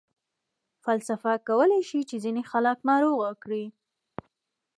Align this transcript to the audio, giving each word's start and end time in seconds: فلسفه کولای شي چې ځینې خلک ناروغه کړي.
فلسفه 0.83 1.31
کولای 1.47 1.81
شي 1.89 1.99
چې 2.09 2.15
ځینې 2.23 2.41
خلک 2.51 2.77
ناروغه 2.89 3.31
کړي. 3.43 3.65